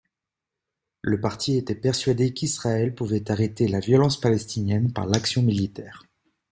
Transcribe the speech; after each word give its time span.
Le 1.03 1.21
parti 1.21 1.57
était 1.57 1.75
persuadé 1.75 2.33
qu'Israël 2.33 2.95
pouvait 2.95 3.29
arrêter 3.29 3.67
la 3.67 3.79
violence 3.79 4.19
palestinienne 4.19 4.91
par 4.91 5.05
l'action 5.05 5.43
militaire. 5.43 6.05